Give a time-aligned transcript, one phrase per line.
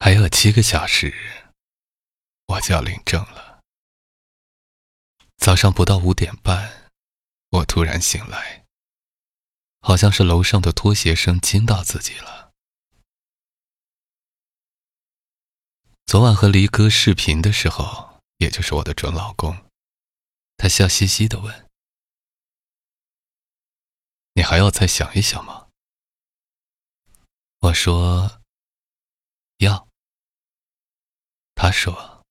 [0.00, 1.12] 还有七个小时，
[2.46, 3.60] 我就要领证了。
[5.36, 6.90] 早上不到五点半，
[7.50, 8.64] 我突然醒来，
[9.80, 12.52] 好像是楼上的拖鞋声惊到自己了。
[16.06, 19.68] 昨晚和黎哥视频的时候，也就是我的准老公，
[20.56, 21.68] 他笑嘻嘻的问
[24.34, 25.68] ：“你还要再想一想吗？”
[27.60, 28.40] 我说
[29.58, 29.87] ：“要。”
[31.60, 32.24] 他说：“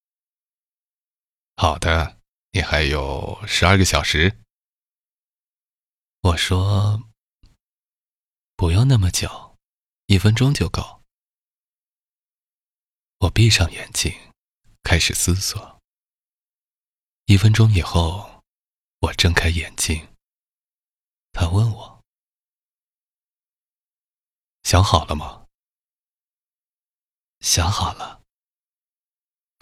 [1.57, 2.17] 好的，
[2.51, 4.41] 你还有十二个小时。”
[6.23, 7.11] 我说
[8.55, 9.57] ：“不用那么久，
[10.05, 11.03] 一分钟就够。”
[13.19, 14.17] 我闭上眼睛，
[14.81, 15.81] 开始思索。
[17.25, 18.41] 一分钟以后，
[18.99, 20.15] 我睁开眼睛。
[21.33, 22.01] 他问我
[24.63, 25.45] ：“想好了吗？”
[27.43, 28.23] 想好了。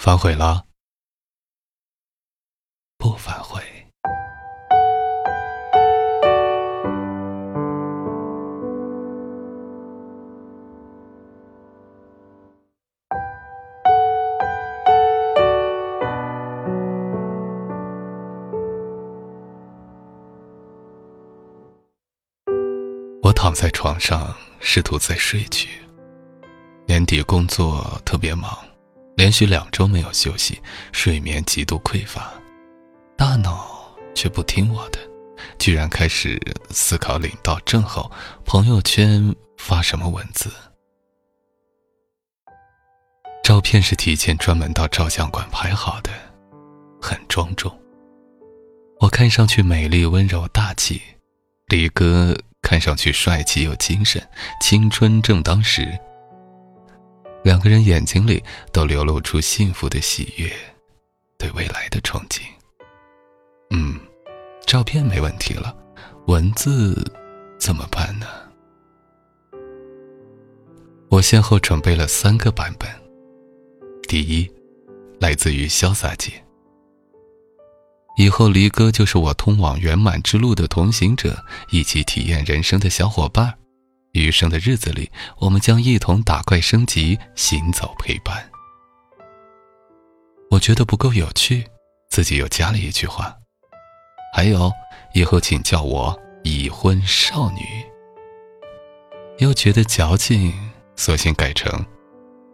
[0.05, 0.63] 反悔了？
[2.99, 3.59] 不反悔。
[23.23, 25.67] 我躺在床上，试图再睡去。
[26.85, 28.55] 年底工作特别忙。
[29.15, 32.33] 连续两周没有休息，睡眠极度匮乏，
[33.17, 34.99] 大脑却不听我的，
[35.57, 38.11] 居然开始思考领到证后
[38.43, 40.51] 朋友圈发什么文字。
[43.41, 46.11] 照片是提前专门到照相馆拍好的，
[47.01, 47.73] 很庄重。
[48.99, 51.01] 我看上去美丽、温柔、大气，
[51.67, 54.21] 李哥看上去帅气又精神，
[54.61, 55.97] 青春正当时。
[57.45, 60.51] 两个人眼睛里都流露出幸福的喜悦，
[61.37, 62.41] 对未来的憧憬。
[63.69, 63.99] 嗯，
[64.65, 65.77] 照片没问题了，
[66.25, 66.99] 文字
[67.59, 68.25] 怎么办呢？
[71.11, 72.89] 我先后准备了三个版本。
[74.07, 74.51] 第一，
[75.19, 76.31] 来自于潇洒姐。
[78.17, 81.37] 以后离歌就是我通往圆满之路的同行者，
[81.69, 83.53] 一起体验人生的小伙伴儿。
[84.21, 88.49] 余生的日子里，我们将一同打怪升级，行走陪伴。
[90.51, 91.65] 我觉得不够有趣，
[92.09, 93.35] 自己又加了一句话
[94.33, 94.71] ：“还有，
[95.13, 97.61] 以后请叫我已婚少女。”
[99.39, 100.53] 又觉得矫情，
[100.95, 101.85] 索性改成：“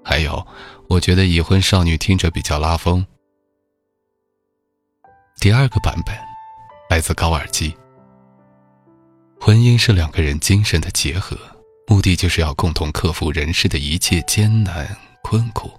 [0.04, 0.46] 还有，
[0.90, 3.06] 我觉得已婚少女听着比较拉风。”
[5.40, 6.16] 第二个版本
[6.90, 7.76] 来自高尔基。
[9.44, 11.35] 婚姻是两个人精神的结合。
[11.88, 15.72] 目的就是要共同克服人世的一切艰难困苦，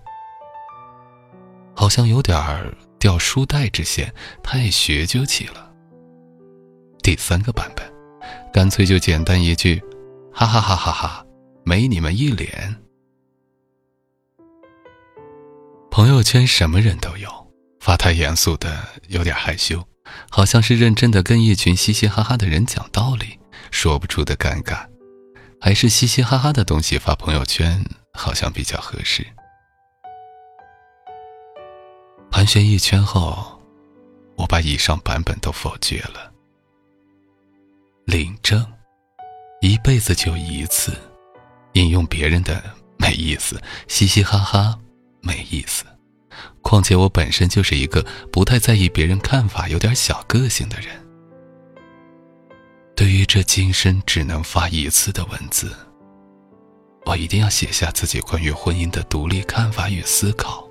[1.76, 4.12] 好像有点儿掉书袋之嫌，
[4.42, 5.70] 太学究起了。
[7.04, 7.88] 第三个版本，
[8.52, 9.80] 干脆就简单一句，
[10.34, 11.24] 哈哈哈哈哈，
[11.64, 12.76] 没你们一脸。
[15.88, 17.30] 朋友圈什么人都有，
[17.78, 19.86] 发太严肃的有点害羞，
[20.28, 23.38] 好像是认真的跟一群嘻嘻哈哈的人讲道理，
[23.72, 24.86] 说不出的尴尬。
[25.60, 29.26] 还是嘻嘻哈哈的东西发朋友圈好像比较合适。
[32.30, 33.60] 盘旋一圈后，
[34.36, 36.32] 我把以上版本都否决了。
[38.06, 38.66] 领证，
[39.60, 40.92] 一辈子就一次，
[41.74, 42.60] 引用别人的
[42.98, 44.76] 没意思，嘻嘻哈哈
[45.20, 45.84] 没意思。
[46.60, 50.88] 况且我本身就是一个不太在意别人看法、有点小个性的人。
[53.34, 55.75] 这今生只能发一次的文字，
[57.06, 60.69] 我一定要写下自己关于婚姻的独立看法与思考。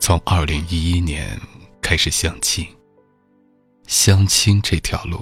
[0.00, 1.40] 从二零一一年
[1.80, 2.66] 开始相亲，
[3.86, 5.20] 相亲这条路，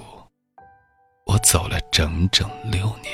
[1.27, 3.13] 我走了整整六年。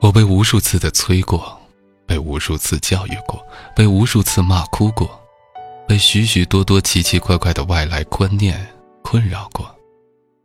[0.00, 1.56] 我被无数次的催过，
[2.08, 3.40] 被无数次教育过，
[3.76, 5.27] 被无数次骂哭过。
[5.88, 8.54] 被许许多多奇奇怪怪的外来观念
[9.02, 9.74] 困扰过，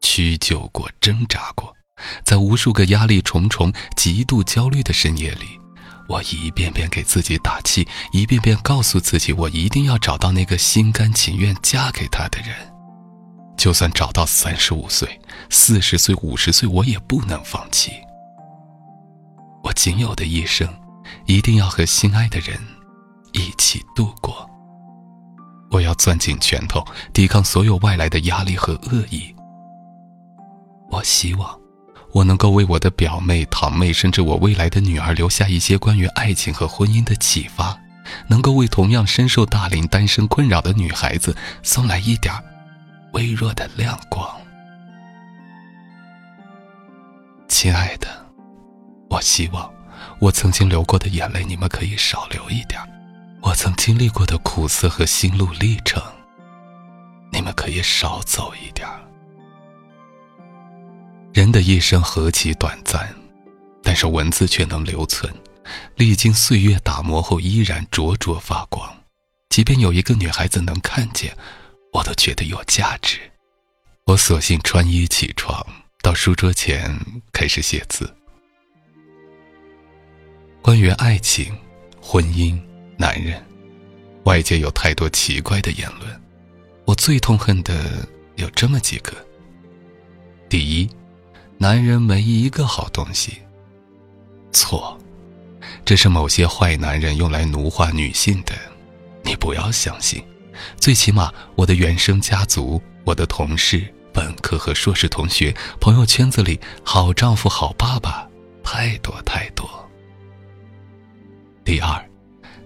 [0.02, 1.76] 屈就过，挣扎过，
[2.24, 5.60] 在无数个压力重重、极度焦虑的深夜里，
[6.08, 12.56] 我一遍遍给自己打气，一遍遍告诉自己，我一定要找到那个心甘情愿嫁给他的人，
[13.58, 15.20] 就算找到三十五岁、
[15.50, 17.92] 四十岁、五十岁，我也不能放弃。
[19.62, 20.74] 我仅有的一生，
[21.26, 22.58] 一定要和心爱的人
[23.34, 24.50] 一起度过。
[25.74, 29.34] 我要攥紧拳头，抵抗所有外来的压力和恶意。
[30.92, 31.60] 我希望，
[32.12, 37.76] 我能够为我的表妹、堂妹，甚至我未来的女儿留下一些关于爱情和婚姻的启发，
[38.28, 42.32] 能够为同样深受大龄单身困扰的女孩子送来一点
[43.14, 44.30] 微弱的亮光。
[47.48, 48.08] 亲爱的，
[49.10, 49.68] 我希望
[50.20, 52.80] 我曾经流过的眼泪，你们可以少流一点；
[53.44, 56.02] 我曾经历过的苦涩和心路历程，
[57.30, 59.02] 你们可以少走一点儿。
[61.34, 63.14] 人的一生何其短暂，
[63.84, 65.32] 但是文字却能留存，
[65.98, 68.90] 历经岁月打磨后依然灼灼发光。
[69.50, 71.36] 即便有一个女孩子能看见，
[71.92, 73.20] 我都觉得有价值。
[74.06, 75.66] 我索性穿衣起床，
[76.02, 76.98] 到书桌前
[77.34, 78.12] 开始写字。
[80.62, 81.54] 关于爱情、
[82.02, 82.58] 婚姻、
[83.04, 83.44] 男人，
[84.24, 86.22] 外界有太多奇怪的言论，
[86.86, 88.08] 我最痛恨的
[88.38, 89.12] 有这么几个：
[90.48, 90.90] 第一。
[91.58, 93.40] 男人没一个好东西。
[94.54, 94.98] 错，
[95.84, 98.54] 这是某些坏男人用来奴化女性的，
[99.22, 100.24] 你不要相信。
[100.80, 108.26] 最起码，我的原生家族、我的同事、本科和硕士同学、朋友圈子里，好丈夫、好爸爸
[108.64, 109.53] 太多太多。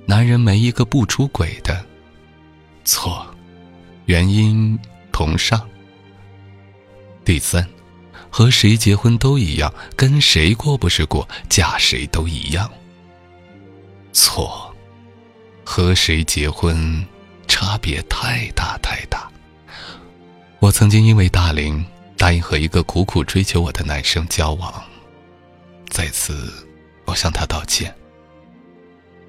[0.08, 1.86] 男人没一个不出轨的。
[2.84, 3.28] 错，
[4.06, 4.80] 原因
[5.12, 5.70] 同上。
[7.24, 7.68] 第三。
[8.30, 12.70] 和谁结婚都一样，跟谁过不是过，嫁谁都一样。
[14.12, 14.76] 错，
[15.64, 17.04] 和谁结婚
[17.48, 19.32] 差别太大太大。
[20.60, 21.84] 我曾经因为大龄
[22.18, 24.84] 答应和一个苦苦追求我的男生交往，
[25.90, 26.54] 在此
[27.06, 27.96] 我向他道歉。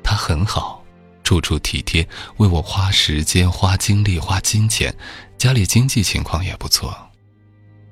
[0.08, 0.82] 他很好，
[1.22, 2.08] 处处体贴，
[2.38, 4.96] 为我花时间、花精力、花金钱，
[5.37, 6.96] 家里经济情况也不错。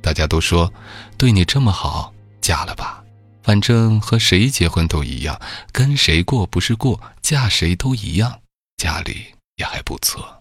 [0.00, 0.72] 大家都说，
[1.18, 3.04] 对你这么好，嫁了吧，
[3.42, 5.38] 反正和谁结婚都一样，
[5.72, 8.40] 跟谁过不是过，嫁谁都一样，
[8.78, 9.26] 家里
[9.56, 10.38] 也还不错。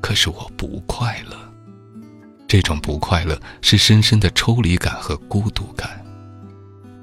[0.00, 1.38] 可是我不快乐，
[2.48, 6.04] 这种不快乐是深深的抽离感和孤独感。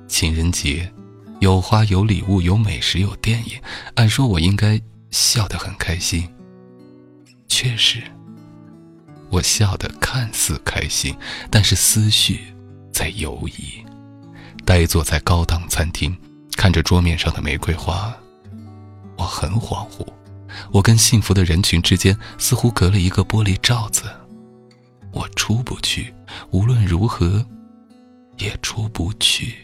[0.10, 0.92] 情人节，
[1.40, 3.60] 有花有礼物有美食有电影，
[3.96, 6.30] 按说我应该笑得很开心，
[7.48, 8.04] 确实。
[9.30, 11.16] 我笑得看似开心，
[11.50, 12.42] 但是思绪
[12.92, 13.86] 在游移。
[14.66, 16.16] 呆坐在高档餐厅，
[16.58, 18.14] 看着桌面上的玫瑰花，
[19.18, 20.06] 我很恍惚。
[20.72, 24.04] 我跟幸福的人群之间似乎隔了一个玻璃罩子，
[25.14, 26.14] 我出不去，
[26.52, 27.46] 无论如何
[28.38, 29.56] 也出不去。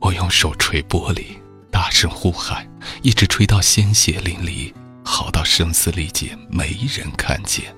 [0.00, 1.38] 我用手捶玻璃，
[1.70, 2.66] 大声呼喊，
[3.02, 4.72] 一直吹到鲜血淋漓，
[5.04, 7.74] 嚎到声嘶力竭，没人看见。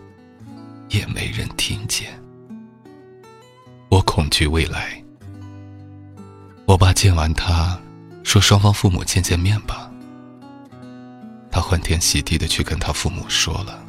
[0.88, 2.22] 也没人听见。
[3.88, 5.02] 我恐惧未来。
[6.66, 7.80] 我爸见完他，
[8.22, 9.90] 说：“双方父母见见面吧。”
[11.50, 13.82] 他欢天喜地的去跟他父母说了。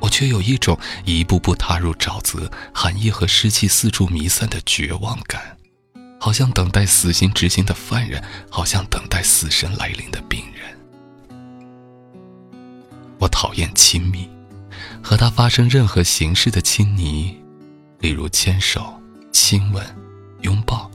[0.00, 5.57] 我却有一种一步步踏入沼泽、寒夜和湿气四处弥散的绝望感，
[6.18, 10.78] 好像等待死刑执行的犯人，好像等待死神来临的病人。
[13.18, 14.28] 我讨厌亲密。
[15.02, 17.34] 和他发生任何形式的亲昵，
[18.00, 19.00] 例如牵手、
[19.32, 19.82] 亲吻、
[20.42, 20.90] 拥抱，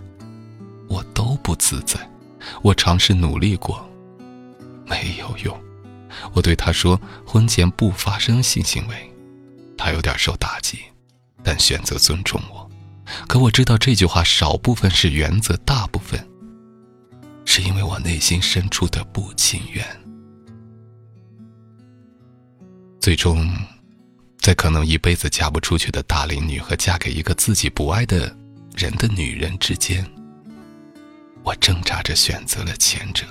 [0.87, 1.99] 我都不自在。
[2.61, 3.89] 我尝试努力过，
[4.85, 5.59] 没有用。
[6.33, 9.11] 我对他说婚前不发生性行为，
[9.77, 10.79] 他有点受打击，
[11.41, 12.62] 但选择尊重我。
[13.27, 16.25] 可我知道这句话少部分是原则，大部分
[17.45, 19.85] 是因为我内心深处的不情愿。
[22.99, 23.49] 最终。
[24.39, 28.35] 在可能一辈子嫁不出去的大龄女和嫁给一个自己不爱的
[28.75, 30.05] 人的女人之间，
[31.43, 33.25] 我挣扎着选择了前者。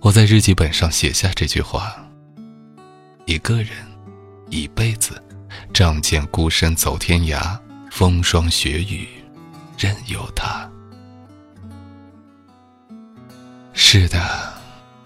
[0.00, 2.08] 我在日记本上写下这句话：
[3.26, 3.72] 一个人，
[4.48, 5.20] 一辈子，
[5.72, 7.58] 仗剑孤身走天涯，
[7.90, 9.08] 风霜雪雨，
[9.78, 10.70] 任由他。
[13.72, 14.52] 是的，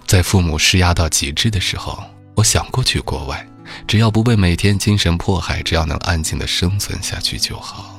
[0.06, 2.02] 在父母施压到极致的时候。
[2.34, 3.48] 我想过去国外，
[3.86, 7.98] 只要不被每天精神迫害，只要能安静的生存下去就好。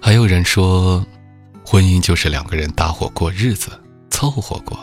[0.00, 1.04] 还有人说，
[1.64, 3.72] 婚姻就是两个人搭伙过日子，
[4.10, 4.78] 凑合过，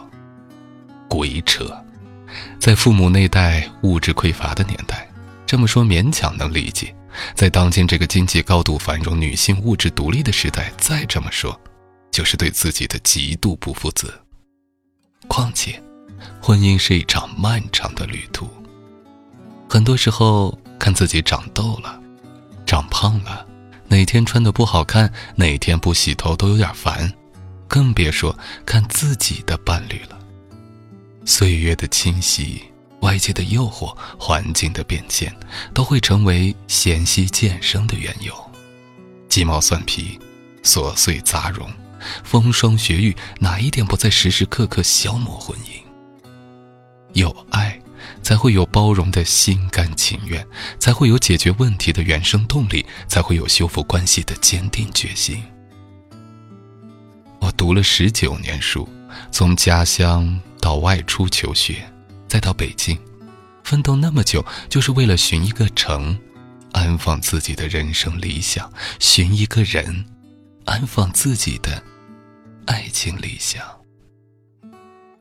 [1.07, 1.71] 鬼扯！
[2.59, 5.07] 在父母那代物质匮乏的年代，
[5.45, 6.87] 这么说勉强能理解；
[7.35, 11.59] 在当今这个经济高度繁荣、女性物质独立的时代，再这么说。
[12.09, 14.11] 就是对自己的极度不负责。
[15.27, 15.79] 况且，
[16.41, 18.49] 婚姻是一场漫长的旅途。
[19.69, 22.01] 很多时候，看自己长痘了，
[22.65, 23.45] 长胖了，
[23.87, 27.13] 哪天穿的不好看，哪天不洗头都有点烦，
[27.67, 30.16] 更别说看自己的伴侣了。
[31.27, 32.63] 岁月的侵袭，
[33.01, 35.35] 外界的诱惑，环境的变迁，
[35.73, 38.33] 都会成为嫌隙渐生的缘由。
[39.27, 40.17] 鸡毛蒜皮，
[40.63, 41.67] 琐碎杂糅，
[42.23, 45.83] 风霜雪雨，哪一点不在时时刻刻消磨婚姻？
[47.11, 47.77] 有爱。
[48.21, 50.45] 才会有包容的心甘情愿，
[50.79, 55.43] 才会有解决问题的原生动力，才会有修复关系的坚定决心。
[57.39, 58.87] 我读了十九年书，
[59.31, 61.89] 从家乡到外出求学，
[62.27, 62.97] 再到北京，
[63.63, 66.19] 奋斗那么久，就是为了寻一个城，
[66.71, 70.05] 安放自己的人生理想；寻一个人，
[70.65, 71.81] 安放自己的
[72.65, 73.63] 爱情理想。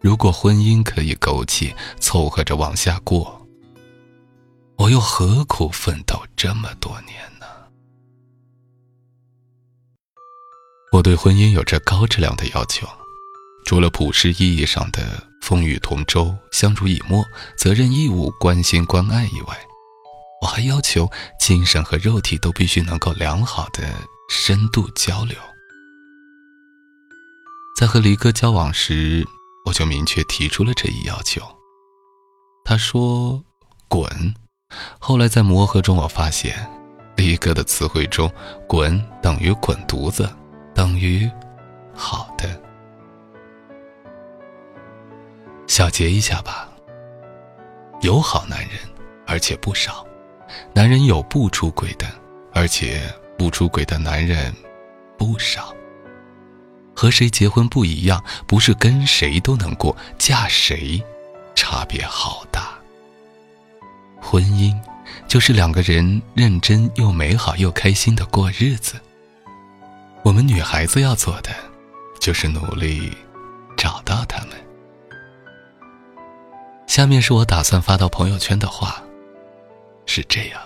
[0.01, 3.47] 如果婚姻可以苟且凑合着往下过，
[4.77, 7.47] 我又何苦奋斗这么多年呢？
[10.93, 12.87] 我对婚姻有着高质量的要求，
[13.67, 17.23] 除了普世意义上的风雨同舟、相濡以沫、
[17.59, 19.59] 责任义务、关心关爱以外，
[20.41, 23.93] 我还要求精神和肉体都必须能够良好的
[24.31, 25.37] 深度交流。
[27.79, 29.27] 在和黎哥交往时。
[29.67, 31.43] 我就明确提出了这一要求。
[32.65, 33.43] 他说
[33.91, 34.33] ：“滚。”
[35.01, 36.71] 后来在磨合中，我发现，
[37.17, 38.33] 李哥的词汇中
[38.69, 40.31] ，“滚”等于滚犊子，
[40.73, 41.29] 等于
[41.93, 42.63] 好的。
[45.77, 46.67] 小结一下吧。
[48.01, 48.79] 有好男人，
[49.27, 50.07] 而且不少；
[50.73, 52.07] 男人有不出轨的，
[52.55, 53.03] 而且
[53.37, 54.51] 不出轨的男人
[55.19, 55.75] 不少。
[56.95, 60.99] 和谁结婚不一样，不是跟谁都能过，嫁谁，
[61.55, 62.71] 差别好大。
[64.19, 64.75] 婚姻，
[65.29, 68.95] 就是两个人认真又美好又开心的过日子。
[70.23, 71.51] 我们女孩子要做的，
[72.19, 73.15] 就是努力
[73.77, 74.57] 找到他们。
[76.97, 79.03] 下面是我打算发到朋友圈的话，
[80.07, 80.59] 是这样：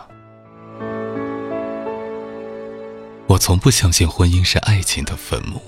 [3.27, 5.61] 我从不相信婚姻是爱情的坟墓。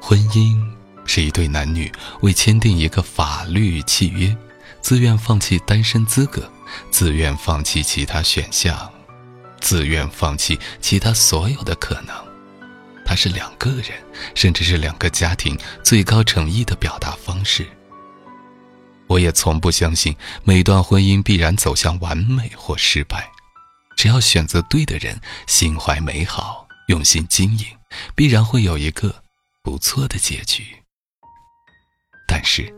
[0.00, 0.58] 婚姻
[1.04, 1.92] 是一对男女
[2.22, 4.34] 为签订一个法律契约，
[4.80, 6.50] 自愿放弃单身资格，
[6.90, 8.90] 自愿放弃其他选项，
[9.60, 12.16] 自愿放弃其他所有的可能。
[13.04, 14.02] 它是两个人，
[14.34, 15.54] 甚至是两个家庭
[15.84, 17.66] 最高诚意的表达方式。
[19.08, 23.30] 我也从不相信每段婚姻必然走向完美或失败，
[23.96, 27.66] 只要选择对的人，心怀美好，用心经营，
[28.14, 29.22] 必然会有一个。
[29.62, 30.62] 不错的结局，
[32.28, 32.72] 但是，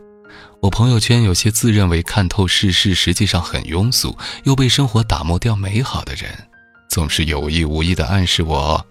[0.59, 6.49] 我朋友圈有些自认为看透世事，实际上很庸俗，又被生活打磨掉美好的人，
[6.89, 8.83] 总是有意无意的暗示我，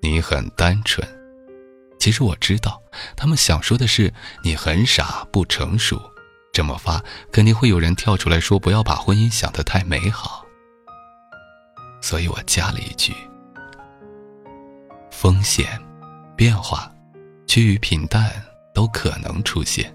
[0.00, 1.06] 你很单纯。
[2.00, 2.80] 其实我知道，
[3.14, 6.00] 他们想说的是你很傻不成熟。
[6.56, 10.42] 这么发，肯定会有人跳出来说不要把婚姻想得太美好。
[12.00, 13.12] 所以我加了一句：
[15.10, 15.78] 风险，
[16.34, 16.90] 变化。
[17.46, 18.32] 趋于平淡
[18.72, 19.94] 都可能出现。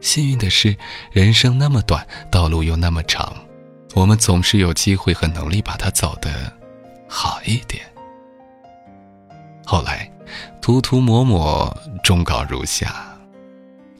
[0.00, 0.76] 幸运的是，
[1.10, 3.34] 人生那么短，道路又那么长，
[3.96, 6.30] 我们总是有机会和能力把它走得
[7.08, 7.84] 好一点。
[9.66, 10.08] 后来，
[10.62, 13.12] 涂涂抹抹，终稿如下。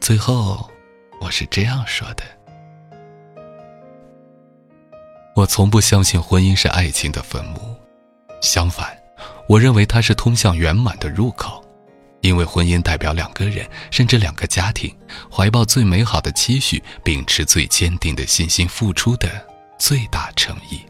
[0.00, 0.70] 最后，
[1.24, 2.22] 我是这样说的：
[5.34, 7.74] 我从不相信婚姻是爱情的坟墓，
[8.42, 8.94] 相反，
[9.48, 11.64] 我认为它是通向圆满的入口。
[12.20, 14.94] 因为婚姻代表两个人，甚至两个家庭，
[15.30, 19.28] 怀抱最美好的期许，秉持最坚定的信心，付出的
[19.78, 20.82] 最大诚意。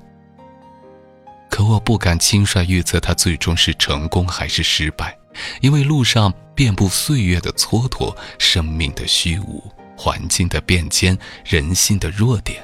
[1.49, 5.17] 可我不敢轻率预测他最终是成功还是失败，
[5.61, 9.62] 因为路上遍布岁月的蹉跎、生命的虚无、
[9.97, 12.63] 环境的变迁、人性的弱点。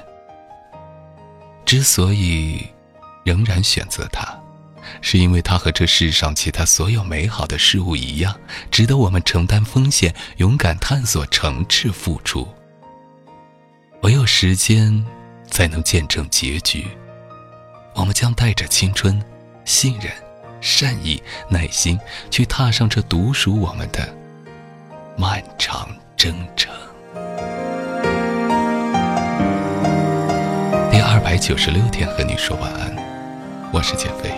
[1.65, 2.67] 之所以
[3.23, 4.37] 仍然选择他。
[4.99, 8.35] 是因为它和这世上其他所有美好的事物一样，
[8.71, 12.47] 值得我们承担风险、勇敢探索、诚挚付出。
[14.01, 15.05] 唯有时间，
[15.49, 16.87] 才能见证结局。
[17.93, 19.23] 我们将带着青春、
[19.65, 20.11] 信任、
[20.59, 21.97] 善意、耐心，
[22.31, 24.13] 去踏上这独属我们的
[25.15, 26.73] 漫长征程。
[31.31, 32.93] 百九十六天和你说晚安，
[33.71, 34.31] 我是减肥。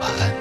[0.00, 0.37] 晚安。